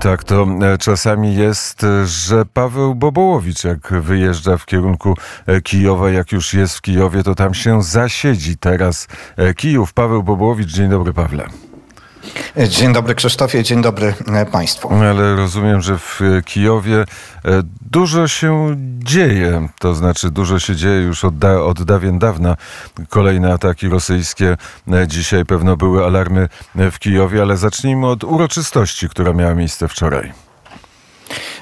Tak 0.00 0.24
to 0.24 0.46
e, 0.62 0.78
czasami 0.78 1.36
jest, 1.36 1.84
e, 1.84 2.06
że 2.06 2.46
Paweł 2.46 2.94
Bobołowicz, 2.94 3.64
jak 3.64 3.92
wyjeżdża 3.92 4.56
w 4.56 4.66
kierunku 4.66 5.14
e, 5.46 5.60
Kijowa, 5.60 6.10
jak 6.10 6.32
już 6.32 6.54
jest 6.54 6.76
w 6.76 6.80
Kijowie, 6.80 7.22
to 7.22 7.34
tam 7.34 7.54
się 7.54 7.82
zasiedzi 7.82 8.56
teraz 8.56 9.08
Kijów. 9.56 9.92
Paweł 9.92 10.22
Bobołowicz, 10.22 10.68
dzień 10.68 10.90
dobry 10.90 11.12
Pawle. 11.12 11.65
Dzień 12.68 12.92
dobry 12.92 13.14
Krzysztofie, 13.14 13.62
dzień 13.62 13.82
dobry 13.82 14.14
Państwu. 14.52 14.94
Ale 14.94 15.36
rozumiem, 15.36 15.80
że 15.80 15.98
w 15.98 16.20
Kijowie 16.44 17.04
dużo 17.90 18.28
się 18.28 18.76
dzieje, 18.98 19.68
to 19.78 19.94
znaczy 19.94 20.30
dużo 20.30 20.58
się 20.58 20.76
dzieje 20.76 21.00
już 21.02 21.24
od, 21.24 21.38
da, 21.38 21.62
od 21.62 21.82
dawien 21.82 22.18
dawna. 22.18 22.56
Kolejne 23.08 23.52
ataki 23.52 23.88
rosyjskie, 23.88 24.56
dzisiaj 25.06 25.44
pewno 25.44 25.76
były 25.76 26.04
alarmy 26.04 26.48
w 26.74 26.98
Kijowie, 26.98 27.42
ale 27.42 27.56
zacznijmy 27.56 28.06
od 28.06 28.24
uroczystości, 28.24 29.08
która 29.08 29.32
miała 29.32 29.54
miejsce 29.54 29.88
wczoraj. 29.88 30.45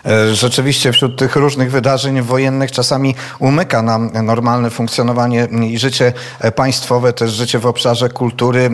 E, 0.07 0.35
rzeczywiście 0.35 0.93
wśród 0.93 1.19
tych 1.19 1.37
różnych 1.37 1.71
wydarzeń 1.71 2.23
wojennych 2.23 2.73
czasami 2.73 3.15
umyka 3.39 3.83
nam 3.83 4.11
normalne 4.23 4.71
funkcjonowanie 4.71 5.49
i 5.71 5.79
życie 5.79 6.13
państwowe, 6.57 7.13
też 7.13 7.33
życie 7.33 7.59
w 7.59 7.67
obszarze 7.67 8.09
kultury, 8.09 8.71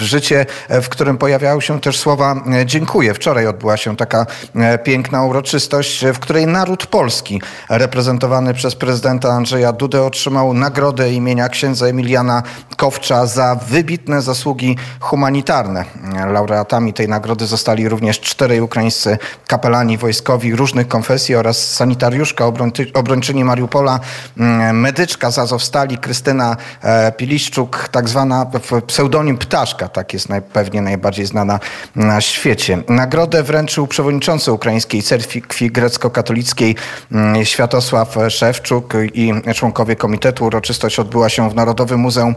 życie, 0.00 0.46
w 0.68 0.88
którym 0.88 1.18
pojawiały 1.18 1.62
się 1.62 1.80
też 1.80 1.98
słowa 1.98 2.34
e, 2.52 2.66
dziękuję. 2.66 3.14
Wczoraj 3.14 3.46
odbyła 3.46 3.76
się 3.76 3.96
taka 3.96 4.26
e, 4.54 4.78
piękna 4.78 5.24
uroczystość, 5.24 6.04
w 6.14 6.18
której 6.18 6.46
naród 6.46 6.86
polski 6.86 7.42
reprezentowany 7.68 8.54
przez 8.54 8.74
prezydenta 8.74 9.28
Andrzeja 9.28 9.72
Dudę 9.72 10.02
otrzymał 10.02 10.54
nagrodę 10.54 11.12
imienia 11.12 11.48
księdza 11.48 11.86
Emiliana 11.86 12.42
Kowcza 12.76 13.26
za 13.26 13.54
wybitne 13.68 14.22
zasługi 14.22 14.76
humanitarne. 15.00 15.84
Laureatami 16.26 16.92
tej 16.92 17.08
nagrody 17.08 17.46
zostali 17.46 17.88
również 17.88 18.20
czterej 18.20 18.60
ukraińscy 18.60 19.18
kapelani 19.46 19.98
wojskowi 19.98 20.41
różnych 20.50 20.88
konfesji 20.88 21.34
oraz 21.34 21.70
sanitariuszka 21.70 22.44
obrończyni 22.94 23.44
Mariupola, 23.44 24.00
mm, 24.38 24.80
medyczka 24.80 25.30
z 25.30 25.38
Azowstali 25.38 25.98
Krystyna 25.98 26.56
e, 26.82 27.12
Piliszczuk, 27.12 27.88
tak 27.92 28.08
zwana 28.08 28.46
pseudonim 28.86 29.38
Ptaszka, 29.38 29.88
tak 29.88 30.12
jest 30.12 30.28
pewnie 30.52 30.82
najbardziej 30.82 31.26
znana 31.26 31.60
na 31.96 32.20
świecie. 32.20 32.82
Nagrodę 32.88 33.42
wręczył 33.42 33.86
przewodniczący 33.86 34.52
ukraińskiej 34.52 35.02
cerkwi 35.02 35.70
grecko-katolickiej 35.70 36.76
mm, 37.12 37.44
Światosław 37.44 38.16
Szewczuk 38.28 38.94
i 39.14 39.32
członkowie 39.54 39.96
komitetu. 39.96 40.44
Uroczystość 40.44 40.98
odbyła 40.98 41.28
się 41.28 41.50
w 41.50 41.54
Narodowym 41.54 42.00
Muzeum 42.00 42.34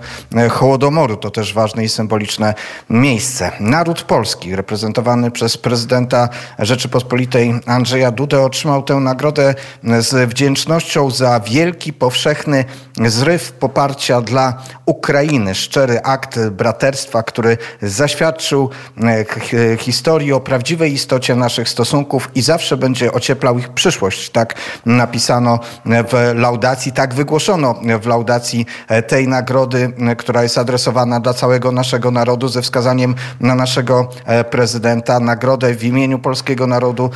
Hołodomoru. 0.50 1.18
To 1.18 1.32
też 1.32 1.54
ważne 1.54 1.84
i 1.84 1.90
symboliczne 1.90 2.54
miejsce. 2.90 3.52
Naród 3.60 4.04
polski, 4.04 4.56
reprezentowany 4.56 5.32
przez 5.32 5.58
prezydenta 5.58 6.30
Rzeczypospolitej 6.60 7.54
Andrzeja 7.66 7.85
Dudę, 8.12 8.42
otrzymał 8.42 8.84
tę 8.84 8.96
nagrodę 8.96 9.56
z 10.00 10.30
wdzięcznością 10.30 11.12
za 11.12 11.40
wielki, 11.40 11.94
powszechny 11.94 12.66
zryw 13.06 13.52
poparcia 13.52 14.22
dla 14.22 14.64
Ukrainy. 14.86 15.56
Szczery 15.56 16.02
akt 16.04 16.40
braterstwa, 16.50 17.24
który 17.24 17.58
zaświadczył 17.82 18.70
e, 19.04 19.78
historii 19.78 20.34
o 20.34 20.40
prawdziwej 20.40 20.94
istocie 20.94 21.36
naszych 21.36 21.70
stosunków 21.70 22.30
i 22.36 22.42
zawsze 22.42 22.78
będzie 22.78 23.12
ocieplał 23.12 23.60
ich 23.60 23.70
przyszłość. 23.70 24.30
Tak 24.30 24.56
napisano 24.86 25.60
w 25.86 26.32
laudacji, 26.36 26.92
tak 26.92 27.14
wygłoszono 27.14 27.80
w 28.02 28.08
laudacji 28.08 28.66
tej 29.08 29.28
nagrody, 29.28 29.94
która 30.18 30.44
jest 30.44 30.58
adresowana 30.58 31.20
dla 31.20 31.34
całego 31.34 31.72
naszego 31.72 32.12
narodu 32.12 32.48
ze 32.48 32.62
wskazaniem 32.62 33.16
na 33.40 33.56
naszego 33.56 34.10
e, 34.26 34.44
prezydenta. 34.44 35.20
Nagrodę 35.20 35.74
w 35.74 35.84
imieniu 35.84 36.20
polskiego 36.20 36.68
narodu 36.68 37.10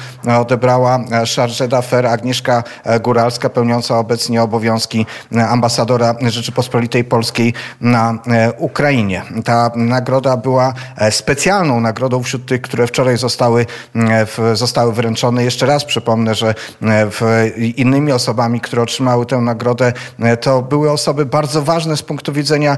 odebrała 0.60 1.00
charge 1.36 1.68
d'affaires 1.68 2.12
Agnieszka 2.12 2.64
e, 2.84 3.00
Góralska, 3.00 3.50
pełniąca 3.50 4.00
obecnie 4.00 4.44
obowiązki 4.44 5.06
e, 5.36 5.48
ambasadora 5.48 6.16
Rzeczypospolitej 6.22 7.04
Polskiej 7.04 7.54
na 7.82 8.14
e, 8.28 8.54
Ukrainie. 8.54 9.24
Ta 9.46 9.72
nagroda 9.76 10.38
była 10.38 10.74
specjalną 11.10 11.80
nagrodą 11.80 12.24
wśród 12.24 12.46
tych, 12.46 12.62
które 12.62 12.88
wczoraj 12.88 13.18
zostały, 13.18 13.66
zostały 14.54 14.94
wręczone. 14.94 15.44
Jeszcze 15.44 15.66
raz 15.66 15.86
przypomnę, 15.86 16.36
że 16.36 16.56
innymi 17.76 18.12
osobami, 18.12 18.62
które 18.62 18.82
otrzymały 18.82 19.26
tę 19.26 19.38
nagrodę, 19.38 19.94
to 20.42 20.62
były 20.62 20.92
osoby 20.92 21.26
bardzo 21.26 21.62
ważne 21.62 21.98
z 21.98 22.04
punktu 22.04 22.34
widzenia 22.34 22.78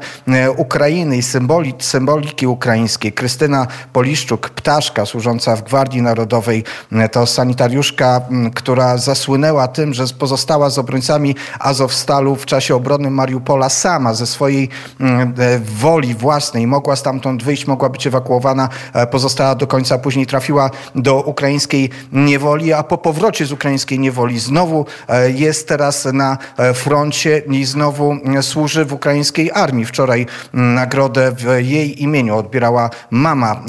Ukrainy 0.57 1.17
i 1.17 1.21
symboli, 1.21 1.73
symboliki 1.79 2.47
ukraińskiej. 2.47 3.13
Krystyna 3.13 3.67
Poliszczuk, 3.93 4.49
ptaszka 4.49 5.05
służąca 5.05 5.55
w 5.55 5.63
Gwardii 5.63 6.01
Narodowej, 6.01 6.63
to 7.11 7.25
sanitariuszka 7.71 8.21
która 8.55 8.97
zasłynęła 8.97 9.67
tym, 9.67 9.93
że 9.93 10.05
pozostała 10.19 10.69
z 10.69 10.77
obrońcami 10.77 11.35
Azowstalu 11.59 12.35
w 12.35 12.45
czasie 12.45 12.75
obrony 12.75 13.11
Mariupola 13.11 13.69
sama 13.69 14.13
ze 14.13 14.27
swojej 14.27 14.69
mm, 14.99 15.33
e, 15.37 15.59
woli 15.59 16.15
własnej. 16.15 16.67
Mogła 16.67 16.95
stamtąd 16.95 17.43
wyjść, 17.43 17.67
mogła 17.67 17.89
być 17.89 18.07
ewakuowana, 18.07 18.69
e, 18.93 19.07
pozostała 19.07 19.55
do 19.55 19.67
końca, 19.67 19.97
później 19.97 20.27
trafiła 20.27 20.69
do 20.95 21.21
ukraińskiej 21.21 21.89
niewoli, 22.11 22.73
a 22.73 22.83
po 22.83 22.97
powrocie 22.97 23.45
z 23.45 23.51
ukraińskiej 23.51 23.99
niewoli 23.99 24.39
znowu 24.39 24.85
e, 25.07 25.31
jest 25.31 25.67
teraz 25.67 26.05
na 26.05 26.37
froncie 26.73 27.41
i 27.51 27.65
znowu 27.65 28.11
mm, 28.11 28.43
służy 28.43 28.85
w 28.85 28.93
ukraińskiej 28.93 29.51
armii. 29.53 29.85
Wczoraj 29.85 30.25
mm, 30.53 30.73
nagrodę 30.73 31.31
w 31.31 31.45
jej 31.59 32.03
imieniu 32.03 32.37
odbierała 32.37 32.89
mama 33.11 33.63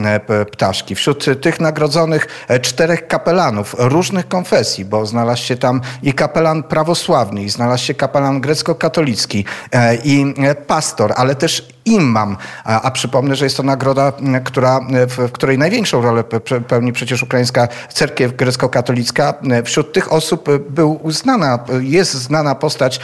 ptaszki. 0.52 0.94
Wśród 0.94 1.40
tych 1.40 1.60
nagrodzonych 1.60 2.46
czterech 2.62 3.06
kapelanów 3.06 3.74
różnych 3.92 4.28
konfesji, 4.28 4.84
bo 4.84 5.06
znalazł 5.06 5.42
się 5.42 5.56
tam 5.56 5.80
i 6.02 6.12
kapelan 6.12 6.62
prawosławny, 6.62 7.42
i 7.42 7.50
znalazł 7.50 7.84
się 7.84 7.94
kapelan 7.94 8.40
grecko-katolicki, 8.40 9.44
e, 9.72 9.96
i 9.96 10.34
e, 10.38 10.54
pastor, 10.54 11.12
ale 11.16 11.34
też 11.34 11.71
imam. 11.84 12.36
A, 12.64 12.82
a 12.82 12.90
przypomnę, 12.90 13.36
że 13.36 13.44
jest 13.46 13.56
to 13.56 13.62
nagroda, 13.62 14.12
która, 14.44 14.80
w, 15.08 15.28
w 15.28 15.32
której 15.32 15.58
największą 15.58 16.02
rolę 16.02 16.24
pełni 16.68 16.92
przecież 16.92 17.22
ukraińska 17.22 17.68
cerkiew 17.92 18.36
grecko-katolicka. 18.36 19.34
Wśród 19.64 19.92
tych 19.92 20.12
osób 20.12 20.48
był 20.70 21.00
znana, 21.08 21.58
jest 21.80 22.14
znana 22.14 22.54
postać 22.54 23.00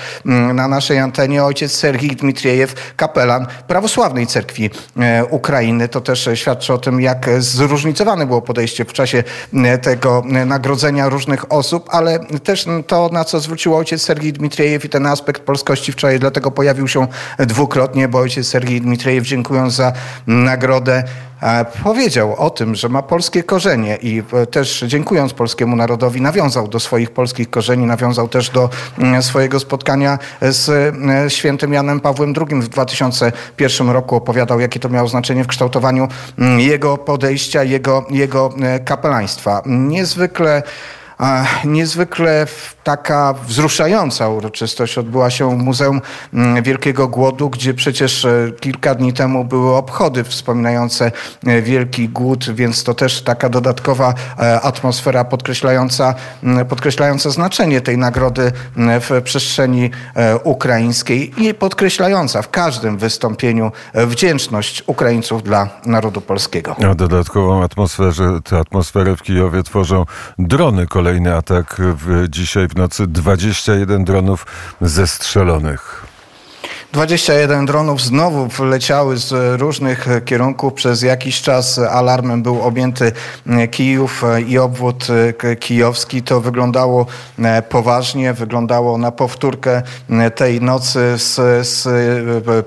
na 0.54 0.68
naszej 0.68 0.98
antenie 0.98 1.44
ojciec 1.44 1.72
Serhii 1.72 2.16
Dmitriejew, 2.16 2.94
kapelan 2.96 3.46
prawosławnej 3.66 4.26
cerkwi 4.26 4.70
e, 5.00 5.24
Ukrainy. 5.24 5.88
To 5.88 6.00
też 6.00 6.28
świadczy 6.34 6.72
o 6.72 6.78
tym, 6.78 7.00
jak 7.00 7.26
zróżnicowane 7.38 8.26
było 8.26 8.42
podejście 8.42 8.84
w 8.84 8.92
czasie 8.92 9.24
tego 9.82 10.22
nagrodzenia 10.46 11.08
różnych 11.08 11.52
osób, 11.52 11.88
ale 11.90 12.18
też 12.18 12.66
to, 12.86 13.10
na 13.12 13.24
co 13.24 13.40
zwrócił 13.40 13.76
ojciec 13.76 14.02
Serhii 14.02 14.32
Dmitriejew 14.32 14.84
i 14.84 14.88
ten 14.88 15.06
aspekt 15.06 15.42
polskości 15.42 15.92
wczoraj, 15.92 16.18
dlatego 16.18 16.50
pojawił 16.50 16.88
się 16.88 17.06
dwukrotnie, 17.38 18.08
bo 18.08 18.18
ojciec 18.18 18.46
Serhii 18.46 18.67
Sergiej 18.68 18.80
Dmitriejew, 18.80 19.26
dziękując 19.26 19.74
za 19.74 19.92
nagrodę, 20.26 21.04
e, 21.42 21.64
powiedział 21.82 22.34
o 22.36 22.50
tym, 22.50 22.74
że 22.74 22.88
ma 22.88 23.02
polskie 23.02 23.42
korzenie 23.42 23.96
i 24.02 24.22
e, 24.32 24.46
też 24.46 24.84
dziękując 24.86 25.32
polskiemu 25.32 25.76
narodowi 25.76 26.20
nawiązał 26.20 26.68
do 26.68 26.80
swoich 26.80 27.10
polskich 27.10 27.50
korzeni, 27.50 27.86
nawiązał 27.86 28.28
też 28.28 28.50
do 28.50 28.70
mm, 28.98 29.22
swojego 29.22 29.60
spotkania 29.60 30.18
z 30.42 30.68
e, 31.26 31.30
świętym 31.30 31.72
Janem 31.72 32.00
Pawłem 32.00 32.34
II 32.50 32.62
w 32.62 32.68
2001 32.68 33.90
roku. 33.90 34.16
Opowiadał, 34.16 34.60
jakie 34.60 34.80
to 34.80 34.88
miało 34.88 35.08
znaczenie 35.08 35.44
w 35.44 35.46
kształtowaniu 35.46 36.08
mm, 36.38 36.60
jego 36.60 36.98
podejścia, 36.98 37.62
jego, 37.62 38.06
jego 38.10 38.54
kapelaństwa. 38.84 39.62
Niezwykle 39.66 40.62
Niezwykle 41.64 42.46
taka 42.84 43.34
wzruszająca 43.46 44.28
uroczystość 44.28 44.98
odbyła 44.98 45.30
się 45.30 45.50
w 45.50 45.62
Muzeum 45.62 46.00
mm, 46.34 46.62
Wielkiego 46.62 47.08
Głodu, 47.08 47.50
gdzie 47.50 47.74
przecież 47.74 48.24
e, 48.24 48.50
kilka 48.60 48.94
dni 48.94 49.12
temu 49.12 49.44
były 49.44 49.76
obchody 49.76 50.24
wspominające 50.24 51.12
e, 51.46 51.62
Wielki 51.62 52.08
Głód, 52.08 52.50
więc 52.50 52.84
to 52.84 52.94
też 52.94 53.22
taka 53.22 53.48
dodatkowa 53.48 54.14
e, 54.38 54.60
atmosfera 54.60 55.24
podkreślająca, 55.24 56.14
mm, 56.42 56.66
podkreślająca 56.66 57.30
znaczenie 57.30 57.80
tej 57.80 57.98
nagrody 57.98 58.52
mm, 58.76 59.00
w 59.00 59.10
przestrzeni 59.24 59.90
ukraińskiej 60.44 61.32
i 61.44 61.54
podkreślająca 61.54 62.42
w 62.42 62.50
każdym 62.50 62.98
wystąpieniu 62.98 63.72
wdzięczność 63.94 64.82
Ukraińców 64.86 65.42
dla 65.42 65.68
narodu 65.86 66.20
polskiego. 66.20 66.76
A 66.90 66.94
dodatkową 66.94 67.62
atmosferę, 67.62 68.40
tę 68.44 68.58
atmosferę 68.58 69.16
w 69.16 69.22
Kijowie 69.22 69.62
tworzą 69.62 70.04
drony 70.38 70.86
kolejne 70.86 71.07
kolejny 71.08 71.34
atak 71.34 71.76
w, 71.78 72.28
dzisiaj 72.28 72.68
w 72.68 72.76
nocy. 72.76 73.06
21 73.06 74.04
dronów 74.04 74.46
zestrzelonych. 74.80 76.07
21 76.92 77.66
dronów 77.66 78.02
znowu 78.02 78.46
wleciały 78.46 79.16
z 79.16 79.60
różnych 79.60 80.06
kierunków. 80.24 80.72
Przez 80.72 81.02
jakiś 81.02 81.42
czas 81.42 81.78
alarmem 81.78 82.42
był 82.42 82.62
objęty 82.62 83.12
Kijów 83.70 84.24
i 84.46 84.58
obwód 84.58 85.06
kijowski. 85.60 86.22
To 86.22 86.40
wyglądało 86.40 87.06
poważnie, 87.68 88.32
wyglądało 88.32 88.98
na 88.98 89.12
powtórkę 89.12 89.82
tej 90.34 90.60
nocy 90.60 91.00
z, 91.16 91.34
z 91.68 91.88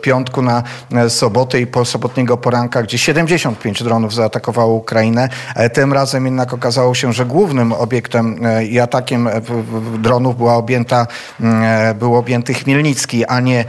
piątku 0.01 0.41
na 0.41 0.63
sobotę 1.09 1.61
i 1.61 1.67
po 1.67 1.85
sobotniego 1.85 2.37
poranka, 2.37 2.83
gdzie 2.83 2.97
75 2.97 3.83
dronów 3.83 4.13
zaatakowało 4.13 4.73
Ukrainę. 4.73 5.29
Tym 5.73 5.93
razem 5.93 6.25
jednak 6.25 6.53
okazało 6.53 6.95
się, 6.95 7.13
że 7.13 7.25
głównym 7.25 7.73
obiektem 7.73 8.39
i 8.69 8.79
atakiem 8.79 9.29
dronów 9.99 10.37
była 10.37 10.55
objęta, 10.55 11.07
był 11.95 12.15
objęty 12.15 12.53
Chmielnicki, 12.53 13.25
a 13.25 13.39
nie 13.39 13.65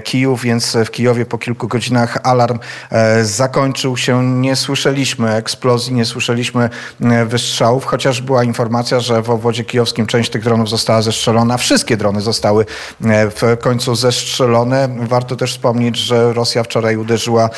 Kijów, 0.00 0.42
więc 0.42 0.76
w 0.86 0.90
Kijowie 0.90 1.26
po 1.26 1.38
kilku 1.38 1.68
godzinach 1.68 2.18
alarm 2.22 2.58
e, 2.90 3.24
zakończył 3.24 3.96
się. 3.96 4.24
Nie 4.24 4.56
słyszeliśmy 4.56 5.32
eksplozji, 5.32 5.94
nie 5.94 6.04
słyszeliśmy 6.04 6.70
e, 7.00 7.24
wystrzałów, 7.24 7.84
chociaż 7.84 8.22
była 8.22 8.44
informacja, 8.44 9.00
że 9.00 9.22
w 9.22 9.30
obwodzie 9.30 9.64
kijowskim 9.64 10.06
część 10.06 10.30
tych 10.30 10.44
dronów 10.44 10.68
została 10.68 11.02
zestrzelona. 11.02 11.58
Wszystkie 11.58 11.96
drony 11.96 12.20
zostały 12.20 12.64
e, 13.04 13.30
w 13.30 13.56
końcu 13.60 13.94
zestrzelone. 13.94 14.88
Warto 15.00 15.36
też 15.36 15.52
wspomnieć, 15.52 15.96
że 15.96 16.32
Rosja 16.32 16.62
wczoraj 16.62 16.96
uderzyła 16.96 17.50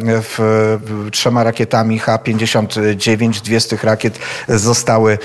w 0.00 0.78
trzema 1.12 1.44
rakietami 1.44 1.98
H-59. 1.98 3.40
Dwie 3.40 3.60
z 3.60 3.68
tych 3.68 3.84
rakiet 3.84 4.18
zostały 4.48 5.18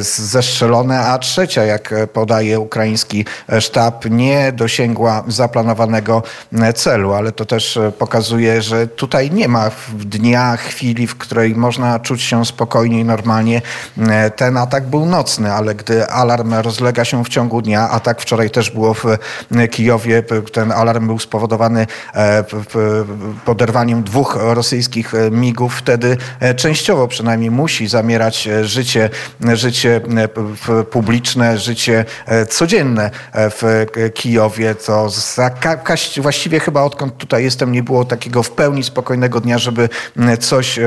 zestrzelone, 0.00 1.00
a 1.00 1.18
trzecia, 1.18 1.64
jak 1.64 1.94
podaje 2.12 2.60
ukraiński 2.60 3.24
sztab, 3.60 4.10
nie 4.10 4.52
dosięgła 4.52 5.24
zaplanowanego 5.28 5.79
celu, 6.74 7.12
ale 7.12 7.32
to 7.32 7.44
też 7.44 7.78
pokazuje, 7.98 8.62
że 8.62 8.86
tutaj 8.86 9.30
nie 9.30 9.48
ma 9.48 9.70
dnia, 9.94 10.56
chwili, 10.56 11.06
w 11.06 11.16
której 11.16 11.54
można 11.54 11.98
czuć 11.98 12.22
się 12.22 12.44
spokojnie 12.44 13.00
i 13.00 13.04
normalnie. 13.04 13.62
Ten 14.36 14.56
atak 14.56 14.86
był 14.86 15.06
nocny, 15.06 15.52
ale 15.52 15.74
gdy 15.74 16.06
alarm 16.06 16.54
rozlega 16.54 17.04
się 17.04 17.24
w 17.24 17.28
ciągu 17.28 17.62
dnia, 17.62 17.90
a 17.90 18.00
tak 18.00 18.20
wczoraj 18.20 18.50
też 18.50 18.70
było 18.70 18.94
w 18.94 19.04
Kijowie, 19.70 20.22
ten 20.52 20.72
alarm 20.72 21.06
był 21.06 21.18
spowodowany 21.18 21.86
e, 22.14 22.44
poderwaniem 23.44 24.02
dwóch 24.02 24.38
rosyjskich 24.40 25.12
migów, 25.30 25.74
wtedy 25.74 26.16
e, 26.40 26.54
częściowo 26.54 27.08
przynajmniej 27.08 27.50
musi 27.50 27.88
zamierać 27.88 28.48
życie, 28.62 29.10
życie 29.52 30.00
publiczne, 30.90 31.58
życie 31.58 32.04
codzienne 32.48 33.10
w 33.34 33.86
Kijowie. 34.14 34.74
To 34.74 35.10
za, 35.10 35.50
właściwie 36.20 36.60
chyba 36.60 36.82
odkąd 36.82 37.16
tutaj 37.16 37.44
jestem, 37.44 37.72
nie 37.72 37.82
było 37.82 38.04
takiego 38.04 38.42
w 38.42 38.50
pełni 38.50 38.82
spokojnego 38.82 39.40
dnia, 39.40 39.58
żeby 39.58 39.88
coś 40.40 40.78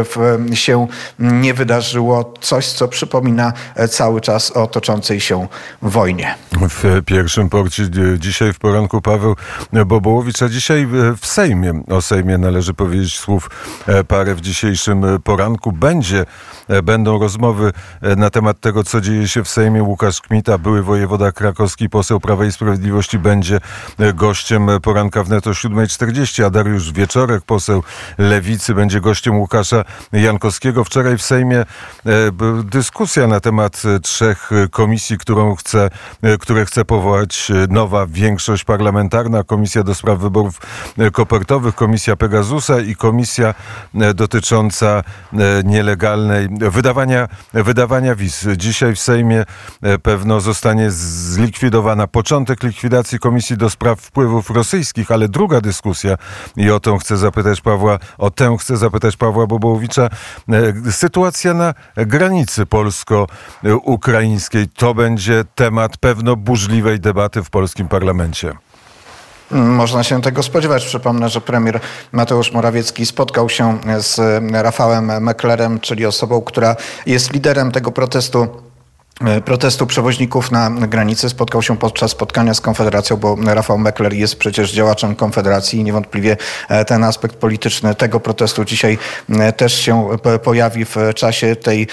się 0.53 0.87
nie 1.19 1.53
wydarzyło. 1.53 2.33
Coś, 2.41 2.67
co 2.67 2.87
przypomina 2.87 3.53
cały 3.89 4.21
czas 4.21 4.51
o 4.51 4.67
toczącej 4.67 5.19
się 5.19 5.47
wojnie. 5.81 6.35
W 6.51 7.01
pierwszym 7.05 7.49
porcie 7.49 7.83
dzisiaj 8.17 8.53
w 8.53 8.59
poranku 8.59 9.01
Paweł 9.01 9.35
Bobołowicz, 9.85 10.41
a 10.41 10.49
dzisiaj 10.49 10.87
w 11.17 11.25
Sejmie, 11.25 11.83
o 11.89 12.01
Sejmie 12.01 12.37
należy 12.37 12.73
powiedzieć 12.73 13.19
słów 13.19 13.49
e, 13.87 14.03
parę 14.03 14.35
w 14.35 14.41
dzisiejszym 14.41 15.05
poranku. 15.23 15.71
Będzie, 15.71 16.25
e, 16.67 16.81
będą 16.81 17.19
rozmowy 17.19 17.73
e, 18.01 18.15
na 18.15 18.29
temat 18.29 18.59
tego, 18.59 18.83
co 18.83 19.01
dzieje 19.01 19.27
się 19.27 19.43
w 19.43 19.49
Sejmie. 19.49 19.83
Łukasz 19.83 20.21
Kmita, 20.21 20.57
były 20.57 20.83
wojewoda 20.83 21.31
krakowski, 21.31 21.89
poseł 21.89 22.19
Prawa 22.19 22.45
i 22.45 22.51
Sprawiedliwości, 22.51 23.19
będzie 23.19 23.59
gościem 24.13 24.67
poranka 24.81 25.23
w 25.23 25.29
neto 25.29 25.51
7.40, 25.51 26.45
a 26.45 26.49
Dariusz 26.49 26.91
Wieczorek, 26.91 27.43
poseł 27.43 27.83
Lewicy, 28.17 28.75
będzie 28.75 29.01
gościem 29.01 29.37
Łukasza 29.37 29.83
Jankowskiego. 30.11 30.83
Wczoraj 30.83 31.17
w 31.17 31.21
Sejmie 31.21 31.65
dyskusja 32.63 33.27
na 33.27 33.39
temat 33.39 33.81
trzech 34.01 34.49
komisji, 34.71 35.17
którą 35.17 35.55
chce, 35.55 35.89
które 36.39 36.65
chce 36.65 36.85
powołać 36.85 37.51
nowa 37.69 38.05
większość 38.07 38.63
parlamentarna, 38.63 39.43
Komisja 39.43 39.83
do 39.83 39.95
Spraw 39.95 40.19
Wyborów 40.19 40.61
Kopertowych, 41.11 41.75
Komisja 41.75 42.15
Pegasusa 42.15 42.79
i 42.79 42.95
Komisja 42.95 43.53
dotycząca 44.15 45.03
nielegalnej 45.63 46.49
wydawania, 46.59 47.27
wydawania 47.53 48.15
wiz. 48.15 48.47
Dzisiaj 48.57 48.95
w 48.95 48.99
Sejmie 48.99 49.45
pewno 50.03 50.41
zostanie 50.41 50.91
zlikwidowana 50.91 52.07
początek 52.07 52.63
likwidacji 52.63 53.19
Komisji 53.19 53.57
do 53.57 53.69
Spraw 53.69 53.99
Wpływów 54.01 54.49
Rosyjskich, 54.49 54.62
ale 55.09 55.29
druga 55.29 55.61
dyskusja 55.61 56.17
i 56.57 56.71
o 56.71 56.79
tą 56.79 56.97
chcę 56.97 57.17
zapytać 57.17 57.61
Pawła, 57.61 57.99
o 58.17 58.31
tę 58.31 58.57
chcę 58.59 58.77
zapytać 58.77 59.17
Pawła 59.17 59.47
Bobołowicza. 59.47 60.09
Sytuacja 60.91 61.53
na 61.53 61.73
granicy 61.95 62.65
polsko-ukraińskiej 62.65 64.67
to 64.67 64.93
będzie 64.93 65.43
temat 65.55 65.97
pewno 65.97 66.35
burzliwej 66.35 66.99
debaty 66.99 67.43
w 67.43 67.49
polskim 67.49 67.87
parlamencie. 67.87 68.53
Można 69.51 70.03
się 70.03 70.21
tego 70.21 70.43
spodziewać. 70.43 70.85
Przypomnę, 70.85 71.29
że 71.29 71.41
premier 71.41 71.79
Mateusz 72.11 72.51
Morawiecki 72.51 73.05
spotkał 73.05 73.49
się 73.49 73.79
z 73.99 74.43
Rafałem 74.53 75.23
Meklerem, 75.23 75.79
czyli 75.79 76.05
osobą, 76.05 76.41
która 76.41 76.75
jest 77.05 77.33
liderem 77.33 77.71
tego 77.71 77.91
protestu 77.91 78.47
E, 78.47 78.72
protestu 79.45 79.87
przewoźników 79.87 80.51
na 80.51 80.69
granicy 80.69 81.29
spotkał 81.29 81.61
się 81.61 81.77
podczas 81.77 82.11
spotkania 82.11 82.53
z 82.53 82.61
Konfederacją, 82.61 83.17
bo 83.17 83.37
Rafał 83.45 83.77
Meckler 83.77 84.13
jest 84.13 84.35
przecież 84.35 84.71
działaczem 84.71 85.15
Konfederacji 85.15 85.79
i 85.79 85.83
niewątpliwie 85.83 86.37
e, 86.69 86.85
ten 86.85 87.03
aspekt 87.03 87.35
polityczny 87.35 87.95
tego 87.95 88.19
protestu 88.19 88.65
dzisiaj 88.65 88.97
e, 89.29 89.53
też 89.53 89.73
się 89.73 90.07
pojawi 90.43 90.85
w 90.85 90.95
czasie 91.15 91.55
tej 91.55 91.87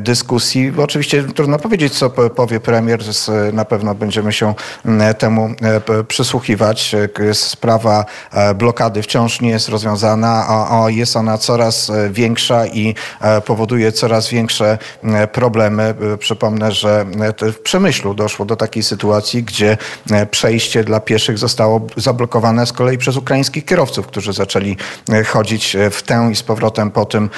dyskusji. 0.00 0.72
Oczywiście 0.78 1.24
trudno 1.24 1.58
powiedzieć, 1.58 1.98
co 1.98 2.10
powie 2.10 2.60
premier. 2.60 3.00
Na 3.52 3.64
pewno 3.64 3.94
będziemy 3.94 4.32
się 4.32 4.54
temu 5.18 5.50
przysłuchiwać. 6.08 6.94
Sprawa 7.32 8.04
blokady 8.54 9.02
wciąż 9.02 9.40
nie 9.40 9.50
jest 9.50 9.68
rozwiązana, 9.68 10.46
a 10.48 10.90
jest 10.90 11.16
ona 11.16 11.38
coraz 11.38 11.92
większa 12.10 12.66
i 12.66 12.94
powoduje 13.44 13.92
coraz 13.92 14.28
większe 14.28 14.78
problemy. 15.32 15.94
Przypomnę, 16.18 16.57
że 16.68 17.06
w 17.52 17.58
Przemyślu 17.58 18.14
doszło 18.14 18.44
do 18.44 18.56
takiej 18.56 18.82
sytuacji, 18.82 19.42
gdzie 19.42 19.76
e, 20.10 20.26
przejście 20.26 20.84
dla 20.84 21.00
pieszych 21.00 21.38
zostało 21.38 21.86
zablokowane 21.96 22.66
z 22.66 22.72
kolei 22.72 22.98
przez 22.98 23.16
ukraińskich 23.16 23.64
kierowców, 23.64 24.06
którzy 24.06 24.32
zaczęli 24.32 24.76
e, 25.12 25.24
chodzić 25.24 25.76
e, 25.76 25.90
w 25.90 26.02
tę 26.02 26.28
i 26.32 26.36
z 26.36 26.42
powrotem 26.42 26.90
po 26.90 27.04
tym 27.04 27.30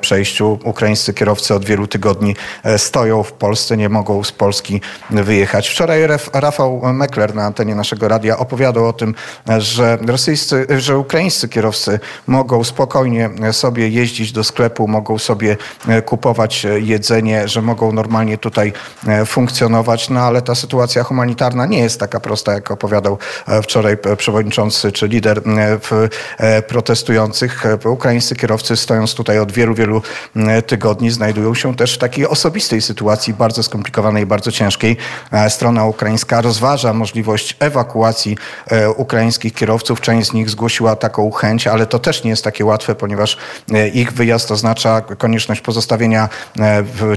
przejściu. 0.00 0.58
Ukraińscy 0.64 1.14
kierowcy 1.14 1.54
od 1.54 1.64
wielu 1.64 1.86
tygodni 1.86 2.36
stoją 2.76 3.22
w 3.22 3.32
Polsce, 3.32 3.76
nie 3.76 3.88
mogą 3.88 4.24
z 4.24 4.32
Polski 4.32 4.80
wyjechać. 5.10 5.68
Wczoraj 5.68 6.02
Rafał 6.32 6.82
Mekler 6.94 7.34
na 7.34 7.44
antenie 7.44 7.74
naszego 7.74 8.08
radia 8.08 8.38
opowiadał 8.38 8.86
o 8.86 8.92
tym, 8.92 9.14
że 9.58 9.98
rosyjscy, 10.06 10.66
że 10.78 10.98
ukraińscy 10.98 11.48
kierowcy 11.48 12.00
mogą 12.26 12.64
spokojnie 12.64 13.30
sobie 13.52 13.88
jeździć 13.88 14.32
do 14.32 14.44
sklepu, 14.44 14.88
mogą 14.88 15.18
sobie 15.18 15.56
kupować 16.06 16.66
jedzenie, 16.80 17.48
że 17.48 17.62
mogą 17.62 17.92
normalnie 17.92 18.38
tutaj 18.38 18.65
tutaj 18.72 19.20
e, 19.20 19.26
funkcjonować, 19.26 20.10
no 20.10 20.20
ale 20.20 20.42
ta 20.42 20.54
sytuacja 20.54 21.04
humanitarna 21.04 21.66
nie 21.66 21.78
jest 21.78 22.00
taka 22.00 22.20
prosta, 22.20 22.52
jak 22.52 22.70
opowiadał 22.70 23.18
e, 23.48 23.62
wczoraj 23.62 23.96
przewodniczący 24.16 24.92
czy 24.92 25.08
lider 25.08 25.42
e, 26.38 26.62
protestujących. 26.62 27.64
Ukraińscy 27.84 28.36
kierowcy 28.36 28.76
stojąc 28.76 29.14
tutaj 29.14 29.38
od 29.38 29.52
wielu, 29.52 29.74
wielu 29.74 30.02
tygodni 30.66 31.10
znajdują 31.10 31.54
się 31.54 31.76
też 31.76 31.94
w 31.94 31.98
takiej 31.98 32.26
osobistej 32.26 32.82
sytuacji, 32.82 33.34
bardzo 33.34 33.62
skomplikowanej, 33.62 34.26
bardzo 34.26 34.52
ciężkiej. 34.52 34.96
Strona 35.48 35.84
ukraińska 35.84 36.40
rozważa 36.40 36.92
możliwość 36.92 37.56
ewakuacji 37.60 38.38
ukraińskich 38.96 39.54
kierowców. 39.54 40.00
Część 40.00 40.30
z 40.30 40.32
nich 40.32 40.50
zgłosiła 40.50 40.96
taką 40.96 41.30
chęć, 41.30 41.66
ale 41.66 41.86
to 41.86 41.98
też 41.98 42.24
nie 42.24 42.30
jest 42.30 42.44
takie 42.44 42.64
łatwe, 42.64 42.94
ponieważ 42.94 43.36
ich 43.94 44.12
wyjazd 44.12 44.50
oznacza 44.50 45.00
konieczność 45.00 45.60
pozostawienia 45.60 46.28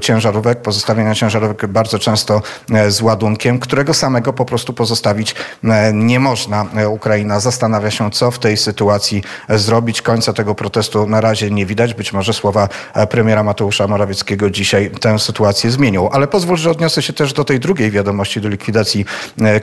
ciężarówek, 0.01 0.61
pozostawienia 0.61 1.15
ciężarówek 1.15 1.38
bardzo 1.67 1.99
często 1.99 2.41
e, 2.71 2.91
z 2.91 3.01
ładunkiem, 3.01 3.59
którego 3.59 3.93
samego 3.93 4.33
po 4.33 4.45
prostu 4.45 4.73
pozostawić 4.73 5.35
e, 5.63 5.93
nie 5.93 6.19
można. 6.19 6.65
E, 6.75 6.89
Ukraina 6.89 7.39
zastanawia 7.39 7.91
się, 7.91 8.11
co 8.11 8.31
w 8.31 8.39
tej 8.39 8.57
sytuacji 8.57 9.23
zrobić. 9.49 10.01
Końca 10.01 10.33
tego 10.33 10.55
protestu 10.55 11.07
na 11.07 11.21
razie 11.21 11.51
nie 11.51 11.65
widać. 11.65 11.93
Być 11.93 12.13
może 12.13 12.33
słowa 12.33 12.69
premiera 13.09 13.43
Mateusza 13.43 13.87
Morawieckiego 13.87 14.49
dzisiaj 14.49 14.91
tę 15.01 15.19
sytuację 15.19 15.71
zmienią. 15.71 16.09
Ale 16.09 16.27
pozwól, 16.27 16.57
że 16.57 16.71
odniosę 16.71 17.01
się 17.01 17.13
też 17.13 17.33
do 17.33 17.43
tej 17.43 17.59
drugiej 17.59 17.91
wiadomości, 17.91 18.41
do 18.41 18.49
likwidacji 18.49 19.05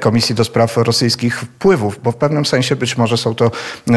Komisji 0.00 0.34
do 0.34 0.44
Spraw 0.44 0.76
Rosyjskich 0.76 1.40
Wpływów, 1.40 2.00
bo 2.02 2.12
w 2.12 2.16
pewnym 2.16 2.46
sensie 2.46 2.76
być 2.76 2.96
może 2.96 3.16
są 3.16 3.34
to 3.34 3.50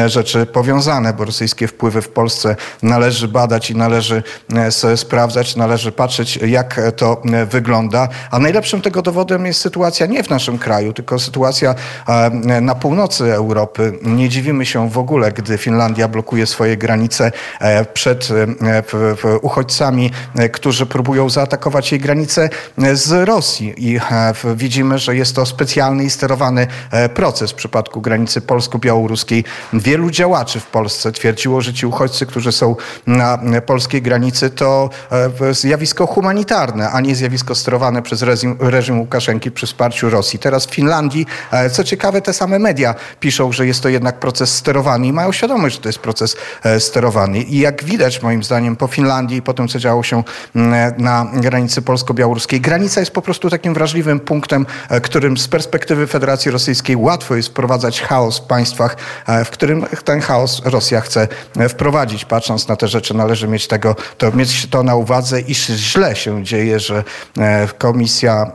rzeczy 0.06 0.46
powiązane, 0.46 1.12
bo 1.12 1.24
rosyjskie 1.24 1.66
wpływy 1.66 2.02
w 2.02 2.08
Polsce 2.08 2.56
należy 2.82 3.28
badać 3.28 3.70
i 3.70 3.76
należy 3.76 4.22
sprawdzać, 4.96 5.56
należy 5.56 5.92
patrzeć, 5.92 6.36
jak 6.36 6.80
to 6.96 7.22
wygląda 7.46 7.69
wygląda. 7.70 8.08
A 8.30 8.38
najlepszym 8.38 8.82
tego 8.82 9.02
dowodem 9.02 9.46
jest 9.46 9.60
sytuacja 9.60 10.06
nie 10.06 10.22
w 10.22 10.30
naszym 10.30 10.58
kraju, 10.58 10.92
tylko 10.92 11.18
sytuacja 11.18 11.74
e, 12.08 12.60
na 12.60 12.74
północy 12.74 13.34
Europy. 13.34 13.98
Nie 14.02 14.28
dziwimy 14.28 14.66
się 14.66 14.90
w 14.90 14.98
ogóle, 14.98 15.32
gdy 15.32 15.58
Finlandia 15.58 16.08
blokuje 16.08 16.46
swoje 16.46 16.76
granice 16.76 17.32
e, 17.60 17.84
przed 17.84 18.28
e, 18.30 19.38
uchodźcami, 19.38 20.10
którzy 20.52 20.86
próbują 20.86 21.30
zaatakować 21.30 21.92
jej 21.92 22.00
granice 22.00 22.48
z 22.92 23.28
Rosji. 23.28 23.74
I 23.76 24.00
widzimy, 24.56 24.98
że 24.98 25.16
jest 25.16 25.36
to 25.36 25.46
specjalny 25.46 26.04
i 26.04 26.10
sterowany 26.10 26.66
proces 27.14 27.50
w 27.50 27.54
przypadku 27.54 28.00
granicy 28.00 28.40
polsko-białoruskiej. 28.40 29.44
Wielu 29.72 30.10
działaczy 30.10 30.60
w 30.60 30.66
Polsce 30.66 31.12
twierdziło, 31.12 31.60
że 31.60 31.74
ci 31.74 31.86
uchodźcy, 31.86 32.26
którzy 32.26 32.52
są 32.52 32.76
na 33.06 33.38
polskiej 33.66 34.02
granicy, 34.02 34.50
to 34.50 34.90
zjawisko 35.52 36.06
humanitarne, 36.06 36.90
a 36.90 37.00
nie 37.00 37.16
zjawisko 37.16 37.54
sterowane 37.60 38.02
przez 38.02 38.22
reżim, 38.22 38.56
reżim 38.60 39.00
Łukaszenki 39.00 39.50
przy 39.50 39.66
wsparciu 39.66 40.10
Rosji. 40.10 40.38
Teraz 40.38 40.66
w 40.66 40.70
Finlandii, 40.70 41.26
co 41.72 41.84
ciekawe, 41.84 42.22
te 42.22 42.32
same 42.32 42.58
media 42.58 42.94
piszą, 43.20 43.52
że 43.52 43.66
jest 43.66 43.82
to 43.82 43.88
jednak 43.88 44.20
proces 44.20 44.54
sterowany 44.54 45.06
i 45.06 45.12
mają 45.12 45.32
świadomość, 45.32 45.76
że 45.76 45.82
to 45.82 45.88
jest 45.88 45.98
proces 45.98 46.36
e, 46.62 46.80
sterowany. 46.80 47.42
I 47.42 47.58
jak 47.58 47.84
widać, 47.84 48.22
moim 48.22 48.42
zdaniem, 48.42 48.76
po 48.76 48.86
Finlandii 48.86 49.36
i 49.36 49.42
po 49.42 49.54
tym, 49.54 49.68
co 49.68 49.78
działo 49.78 50.02
się 50.02 50.22
mm, 50.56 50.94
na 50.98 51.30
granicy 51.34 51.82
polsko-białoruskiej, 51.82 52.60
granica 52.60 53.00
jest 53.00 53.12
po 53.12 53.22
prostu 53.22 53.50
takim 53.50 53.74
wrażliwym 53.74 54.20
punktem, 54.20 54.66
e, 54.88 55.00
którym 55.00 55.38
z 55.38 55.48
perspektywy 55.48 56.06
Federacji 56.06 56.50
Rosyjskiej 56.50 56.96
łatwo 56.96 57.36
jest 57.36 57.48
wprowadzać 57.48 58.00
chaos 58.00 58.38
w 58.38 58.42
państwach, 58.42 58.96
e, 59.26 59.44
w 59.44 59.50
którym 59.50 59.86
ten 60.04 60.20
chaos 60.20 60.62
Rosja 60.64 61.00
chce 61.00 61.28
wprowadzić. 61.68 62.24
Patrząc 62.24 62.68
na 62.68 62.76
te 62.76 62.88
rzeczy, 62.88 63.14
należy 63.14 63.48
mieć, 63.48 63.66
tego, 63.66 63.96
to, 64.18 64.32
mieć 64.32 64.66
to 64.66 64.82
na 64.82 64.94
uwadze 64.94 65.40
i 65.40 65.54
źle 65.54 66.16
się 66.16 66.44
dzieje, 66.44 66.80
że 66.80 67.04
Komisja 67.78 68.52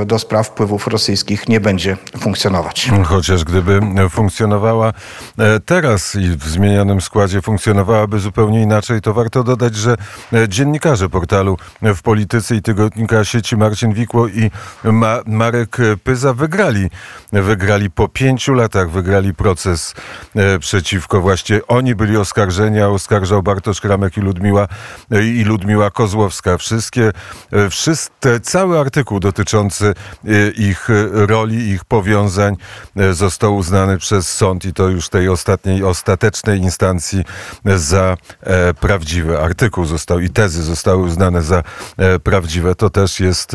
e, 0.00 0.06
do 0.06 0.18
spraw 0.18 0.46
wpływów 0.46 0.86
rosyjskich 0.86 1.48
nie 1.48 1.60
będzie 1.60 1.96
funkcjonować. 2.18 2.90
Chociaż 3.04 3.44
gdyby 3.44 3.80
funkcjonowała 4.10 4.92
e, 5.38 5.60
teraz 5.60 6.14
i 6.14 6.36
w 6.36 6.44
zmienionym 6.44 7.00
składzie 7.00 7.42
funkcjonowałaby 7.42 8.18
zupełnie 8.18 8.62
inaczej, 8.62 9.00
to 9.00 9.14
warto 9.14 9.44
dodać, 9.44 9.74
że 9.74 9.96
e, 10.32 10.48
dziennikarze 10.48 11.08
portalu 11.08 11.56
w 11.82 12.02
Polityce 12.02 12.56
i 12.56 12.62
tygodnika 12.62 13.24
sieci 13.24 13.56
Marcin 13.56 13.92
Wikło 13.92 14.28
i 14.28 14.50
Ma 14.84 15.18
Marek 15.26 15.76
Pyza 16.04 16.34
wygrali. 16.34 16.90
Wygrali 17.32 17.90
po 17.90 18.08
pięciu 18.08 18.54
latach, 18.54 18.90
wygrali 18.90 19.34
proces 19.34 19.94
e, 20.36 20.58
przeciwko 20.58 21.20
właśnie. 21.20 21.66
Oni 21.66 21.94
byli 21.94 22.16
oskarżeni, 22.16 22.80
a 22.80 22.88
oskarżał 22.88 23.42
Bartosz 23.42 23.80
Kramek 23.80 24.16
i 24.16 24.20
Ludmiła, 24.20 24.68
e, 25.10 25.24
i 25.24 25.44
Ludmiła 25.44 25.90
Kozłowska. 25.90 26.58
Wszystkie, 26.58 27.12
e, 27.52 27.70
wszyscy, 27.70 28.33
cały 28.40 28.78
artykuł 28.78 29.20
dotyczący 29.20 29.94
e, 30.24 30.50
ich 30.50 30.90
e, 30.90 31.26
roli, 31.26 31.68
ich 31.68 31.84
powiązań 31.84 32.56
e, 32.96 33.14
został 33.14 33.56
uznany 33.56 33.98
przez 33.98 34.32
sąd 34.32 34.64
i 34.64 34.72
to 34.72 34.88
już 34.88 35.08
tej 35.08 35.28
ostatniej, 35.28 35.84
ostatecznej 35.84 36.60
instancji 36.60 37.24
za 37.64 38.16
e, 38.40 38.74
prawdziwy. 38.74 39.40
Artykuł 39.40 39.84
został 39.84 40.20
i 40.20 40.30
tezy 40.30 40.62
zostały 40.62 41.02
uznane 41.02 41.42
za 41.42 41.62
e, 41.96 42.18
prawdziwe. 42.18 42.74
To 42.74 42.90
też 42.90 43.20
jest 43.20 43.52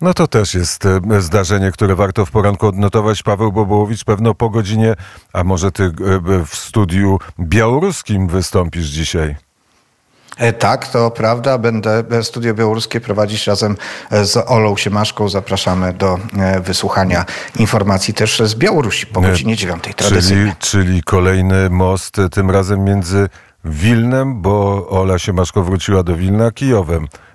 no 0.00 0.14
to 0.14 0.26
też 0.26 0.54
jest 0.54 0.84
zdarzenie, 1.18 1.72
które 1.72 1.94
warto 1.94 2.26
w 2.26 2.30
poranku 2.30 2.66
odnotować. 2.66 3.22
Paweł 3.22 3.52
Bobołowicz 3.52 4.04
pewno 4.04 4.34
po 4.34 4.50
godzinie, 4.50 4.94
a 5.32 5.44
może 5.44 5.72
ty 5.72 5.92
w 6.46 6.56
studiu 6.56 7.18
białoruskim 7.40 8.28
wystąpisz 8.28 8.86
dzisiaj. 8.86 9.49
E, 10.40 10.52
Tak, 10.52 10.88
to 10.88 11.10
prawda. 11.10 11.58
Będę 11.58 12.04
e, 12.10 12.22
studio 12.22 12.54
białoruskie 12.54 13.00
prowadzić 13.00 13.46
razem 13.46 13.76
e, 14.10 14.24
z 14.24 14.36
Olą 14.50 14.76
Siemaszką. 14.76 15.28
Zapraszamy 15.28 15.92
do 15.92 16.18
wysłuchania 16.60 17.24
informacji 17.58 18.14
też 18.14 18.42
z 18.44 18.54
Białorusi 18.54 19.06
po 19.06 19.20
godzinie 19.20 19.56
dziewiątej. 19.56 19.94
Czyli, 19.94 20.08
Tradycyjnie. 20.10 20.56
czyli 20.58 21.02
kolejny 21.02 21.70
most, 21.70 22.16
tym 22.32 22.50
razem 22.50 22.84
między 22.84 23.28
Wilnem, 23.64 24.42
bo 24.42 24.86
Ola 24.88 25.18
Siemaszko 25.18 25.62
wróciła 25.62 26.02
do 26.02 26.16
Wilna, 26.16 26.50
Kijowem. 26.50 27.08